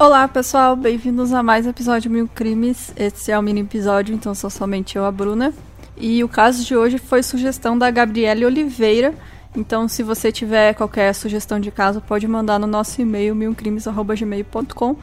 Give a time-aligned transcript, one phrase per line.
[0.00, 2.92] Olá pessoal, bem-vindos a mais um episódio Mil Crimes.
[2.96, 5.52] Esse é o mini episódio, então sou somente eu, a Bruna.
[5.96, 9.12] E o caso de hoje foi sugestão da Gabriele Oliveira.
[9.56, 14.96] Então, se você tiver qualquer sugestão de caso, pode mandar no nosso e-mail milcrimes.gmail.com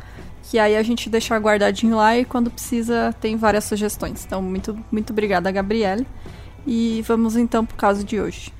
[0.44, 4.24] que aí a gente deixa guardadinho lá e quando precisa tem várias sugestões.
[4.26, 6.08] Então, muito, muito obrigada, Gabriele.
[6.66, 8.55] E vamos então pro caso de hoje.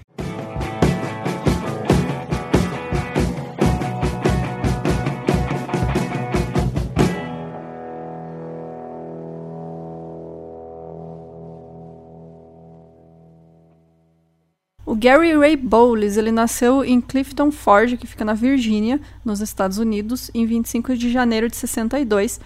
[14.96, 20.32] Gary Ray Bowles, ele nasceu em Clifton Forge, que fica na Virgínia, nos Estados Unidos,
[20.34, 22.40] em 25 de janeiro de 62.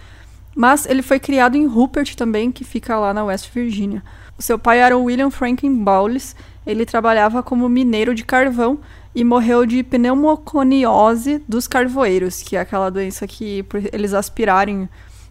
[0.54, 4.02] Mas ele foi criado em Rupert também, que fica lá na West Virginia.
[4.36, 6.34] O seu pai era o William Franklin Bowles.
[6.66, 8.78] Ele trabalhava como mineiro de carvão
[9.14, 14.88] e morreu de pneumoconiose dos carvoeiros, que é aquela doença que eles aspirarem,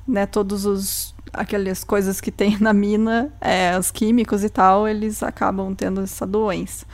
[0.07, 5.21] né, todos os aquelas coisas que tem na mina, é, os químicos e tal, eles
[5.23, 6.85] acabam tendo essa doença.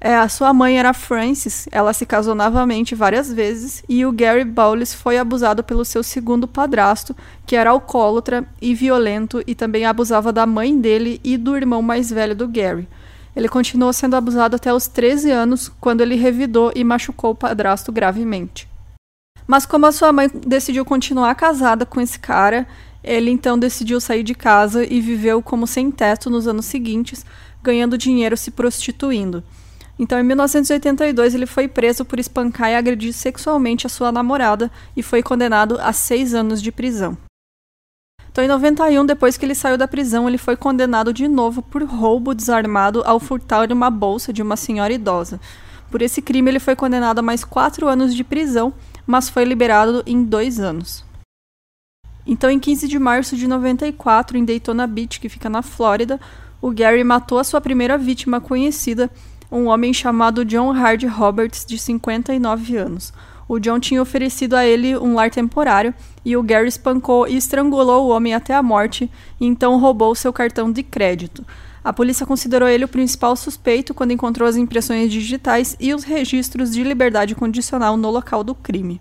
[0.00, 4.44] É, a sua mãe era Frances, ela se casou novamente várias vezes e o Gary
[4.44, 10.32] Bowles foi abusado pelo seu segundo padrasto, que era alcoólatra e violento e também abusava
[10.32, 12.86] da mãe dele e do irmão mais velho do Gary.
[13.34, 17.90] Ele continuou sendo abusado até os 13 anos, quando ele revidou e machucou o padrasto
[17.90, 18.68] gravemente.
[19.46, 22.66] Mas como a sua mãe decidiu continuar casada com esse cara,
[23.02, 27.24] ele então decidiu sair de casa e viveu como sem teto nos anos seguintes,
[27.62, 29.42] ganhando dinheiro se prostituindo.
[29.98, 35.02] Então, em 1982, ele foi preso por espancar e agredir sexualmente a sua namorada e
[35.02, 37.18] foi condenado a seis anos de prisão.
[38.30, 41.82] Então, em 91, depois que ele saiu da prisão, ele foi condenado de novo por
[41.82, 45.40] roubo desarmado ao furtar uma bolsa de uma senhora idosa.
[45.90, 48.72] Por esse crime, ele foi condenado a mais quatro anos de prisão,
[49.04, 51.04] mas foi liberado em dois anos.
[52.24, 56.20] Então, em 15 de março de 94, em Daytona Beach, que fica na Flórida,
[56.60, 59.10] o Gary matou a sua primeira vítima conhecida,
[59.50, 63.12] um homem chamado John Hard Roberts, de 59 anos.
[63.48, 68.06] O John tinha oferecido a ele um lar temporário e o Gary espancou e estrangulou
[68.06, 69.10] o homem até a morte
[69.40, 71.44] e então roubou seu cartão de crédito.
[71.82, 76.72] A polícia considerou ele o principal suspeito quando encontrou as impressões digitais e os registros
[76.72, 79.00] de liberdade condicional no local do crime.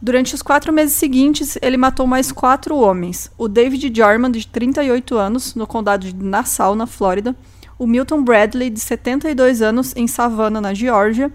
[0.00, 5.18] Durante os quatro meses seguintes, ele matou mais quatro homens: o David Jarman, de 38
[5.18, 7.36] anos, no condado de Nassau, na Flórida,
[7.78, 11.32] o Milton Bradley, de 72 anos, em Savannah, na Geórgia,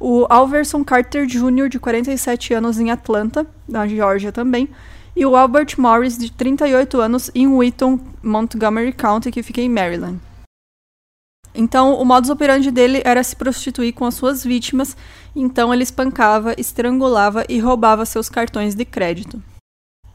[0.00, 4.68] o Alverson Carter Jr., de 47 anos, em Atlanta, na Geórgia também,
[5.16, 10.20] e o Albert Morris, de 38 anos, em Wheaton, Montgomery County, que fica em Maryland.
[11.52, 14.96] Então, o modus operandi dele era se prostituir com as suas vítimas,
[15.34, 19.42] então ele espancava, estrangulava e roubava seus cartões de crédito.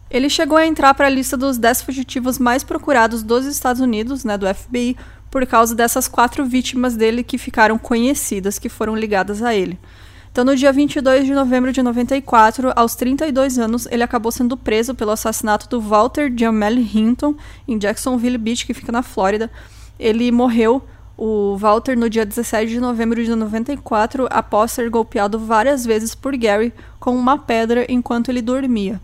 [0.10, 4.24] Ele chegou a entrar para a lista dos 10 fugitivos mais procurados dos Estados Unidos,
[4.24, 4.96] né, do FBI,
[5.36, 9.78] por causa dessas quatro vítimas dele que ficaram conhecidas, que foram ligadas a ele.
[10.32, 14.96] Então, no dia 22 de novembro de 94, aos 32 anos, ele acabou sendo preso
[14.96, 17.36] pelo assassinato do Walter Jamel Hinton,
[17.68, 19.52] em Jacksonville Beach, que fica na Flórida.
[20.00, 20.82] Ele morreu
[21.18, 26.34] o Walter no dia 17 de novembro de 94 após ser golpeado várias vezes por
[26.38, 29.02] Gary com uma pedra enquanto ele dormia.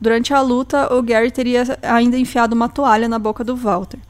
[0.00, 4.00] Durante a luta, o Gary teria ainda enfiado uma toalha na boca do Walter.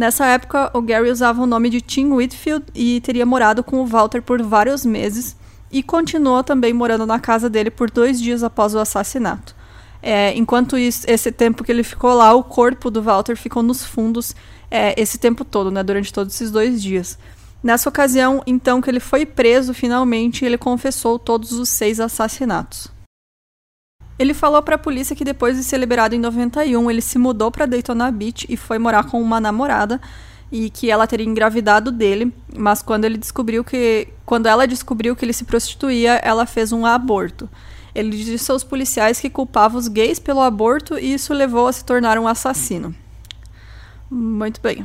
[0.00, 3.86] Nessa época, o Gary usava o nome de Tim Whitfield e teria morado com o
[3.86, 5.36] Walter por vários meses
[5.70, 9.54] e continuou também morando na casa dele por dois dias após o assassinato.
[10.02, 13.84] É, enquanto isso, esse tempo que ele ficou lá, o corpo do Walter ficou nos
[13.84, 14.34] fundos
[14.70, 17.18] é, esse tempo todo, né, durante todos esses dois dias.
[17.62, 22.90] Nessa ocasião, então, que ele foi preso finalmente, ele confessou todos os seis assassinatos.
[24.20, 27.50] Ele falou para a polícia que depois de ser liberado em 91, ele se mudou
[27.50, 29.98] para Daytona Beach e foi morar com uma namorada
[30.52, 35.24] e que ela teria engravidado dele, mas quando ele descobriu que quando ela descobriu que
[35.24, 37.48] ele se prostituía, ela fez um aborto.
[37.94, 41.82] Ele disse aos policiais que culpava os gays pelo aborto e isso levou a se
[41.82, 42.94] tornar um assassino.
[44.10, 44.84] Muito bem.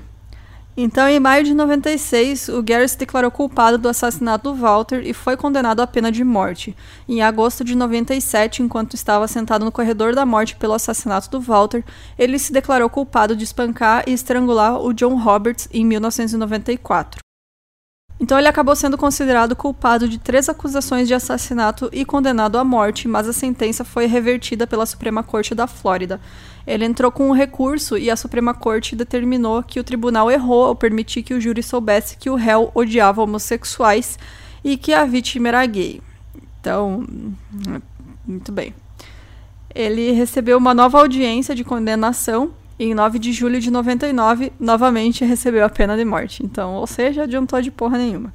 [0.78, 5.14] Então, em maio de 96, o Gary se declarou culpado do assassinato do Walter e
[5.14, 6.76] foi condenado à pena de morte.
[7.08, 11.82] Em agosto de 97, enquanto estava sentado no corredor da morte pelo assassinato do Walter,
[12.20, 17.25] ele se declarou culpado de espancar e estrangular o John Roberts em 1994.
[18.18, 23.10] Então ele acabou sendo considerado culpado de três acusações de assassinato e condenado à morte,
[23.10, 26.20] mas a sentença foi revertida pela Suprema Corte da Flórida.
[26.66, 30.76] Ele entrou com um recurso e a Suprema Corte determinou que o tribunal errou ao
[30.76, 34.18] permitir que o júri soubesse que o réu odiava homossexuais
[34.64, 36.02] e que a vítima era gay.
[36.62, 37.06] Então,
[38.26, 38.74] muito bem.
[39.76, 45.64] ele recebeu uma nova audiência de condenação em 9 de julho de 99, novamente recebeu
[45.66, 46.44] a pena de morte.
[46.44, 48.34] Então, ou seja, adiantou de porra nenhuma.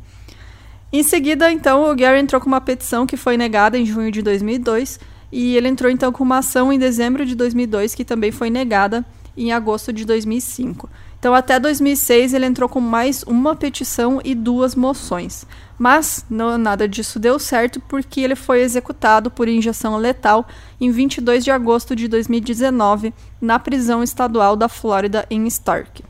[0.93, 4.23] Em seguida, então, o Gary entrou com uma petição que foi negada em junho de
[4.23, 4.99] 2002
[5.31, 9.05] e ele entrou então com uma ação em dezembro de 2002 que também foi negada
[9.41, 10.89] em agosto de 2005.
[11.19, 15.47] Então, até 2006, ele entrou com mais uma petição e duas moções.
[15.79, 20.47] Mas não, nada disso deu certo porque ele foi executado por injeção letal
[20.81, 26.05] em 22 de agosto de 2019 na prisão estadual da Flórida em Stark.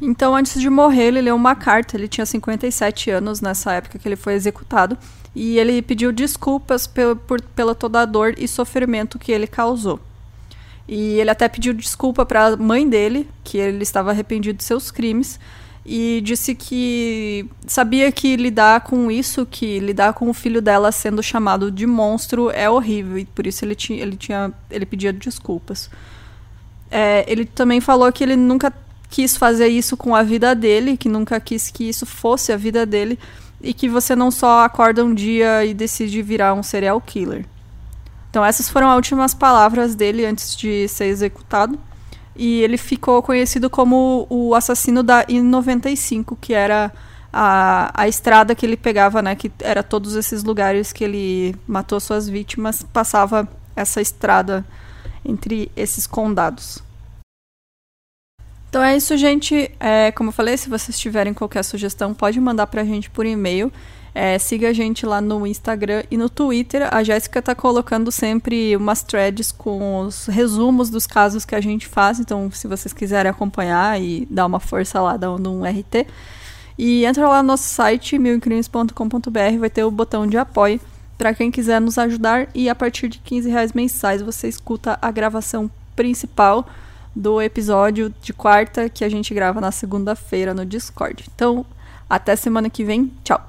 [0.00, 1.96] Então, antes de morrer, ele leu uma carta.
[1.96, 4.96] Ele tinha 57 anos nessa época que ele foi executado.
[5.34, 10.00] E ele pediu desculpas por, pela toda a dor e sofrimento que ele causou.
[10.88, 14.90] E ele até pediu desculpa para a mãe dele, que ele estava arrependido de seus
[14.90, 15.38] crimes,
[15.84, 21.22] e disse que sabia que lidar com isso, que lidar com o filho dela sendo
[21.22, 25.90] chamado de monstro é horrível, e por isso ele tinha, ele tinha, ele pedia desculpas.
[26.90, 28.72] É, ele também falou que ele nunca
[29.10, 32.86] quis fazer isso com a vida dele, que nunca quis que isso fosse a vida
[32.86, 33.18] dele,
[33.60, 37.44] e que você não só acorda um dia e decide virar um serial killer.
[38.30, 41.78] Então, essas foram as últimas palavras dele antes de ser executado.
[42.36, 46.92] E ele ficou conhecido como o assassino da I-95, que era
[47.32, 49.34] a, a estrada que ele pegava, né?
[49.34, 54.64] Que era todos esses lugares que ele matou suas vítimas, passava essa estrada
[55.24, 56.82] entre esses condados.
[58.68, 59.70] Então é isso, gente.
[59.80, 63.72] É, como eu falei, se vocês tiverem qualquer sugestão, pode mandar pra gente por e-mail.
[64.20, 66.92] É, siga a gente lá no Instagram e no Twitter.
[66.92, 71.86] A Jéssica tá colocando sempre umas threads com os resumos dos casos que a gente
[71.86, 72.18] faz.
[72.18, 76.04] Então, se vocês quiserem acompanhar e dar uma força lá, dando um RT.
[76.76, 80.80] E entra lá no nosso site, milcrimes.com.br, vai ter o botão de apoio
[81.16, 82.48] para quem quiser nos ajudar.
[82.52, 86.66] E a partir de 15 reais mensais você escuta a gravação principal
[87.14, 91.24] do episódio de quarta que a gente grava na segunda-feira no Discord.
[91.32, 91.64] Então,
[92.10, 93.12] até semana que vem.
[93.22, 93.47] Tchau!